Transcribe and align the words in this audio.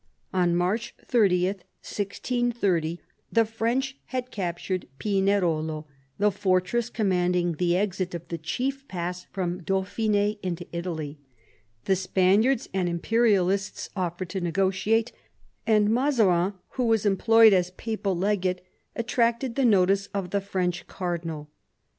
On 0.33 0.55
March 0.55 0.95
30, 1.05 1.45
1630, 1.49 3.01
the 3.31 3.45
French 3.45 3.97
had 4.05 4.31
captured 4.31 4.87
Pinerolo, 4.97 5.85
the 6.17 6.31
fortress 6.31 6.89
commanding 6.89 7.51
the 7.53 7.77
exit 7.77 8.15
of 8.15 8.27
the 8.29 8.39
chief 8.39 8.87
pass 8.87 9.25
from 9.25 9.61
Dauphin^ 9.61 10.39
into 10.41 10.65
Italy. 10.75 11.19
The 11.85 11.95
Spaniards 11.95 12.67
and 12.73 12.89
Imperialists 12.89 13.91
offered 13.95 14.29
to 14.29 14.41
negotiate, 14.41 15.11
and 15.67 15.91
Mazarin, 15.93 16.53
who 16.69 16.87
was 16.87 17.05
employed 17.05 17.53
as 17.53 17.69
papal 17.69 18.15
legate, 18.17 18.61
attracted 18.95 19.53
the 19.53 19.65
notice 19.65 20.07
of 20.15 20.31
the 20.31 20.41
French 20.41 20.87
cardinal. 20.87 21.47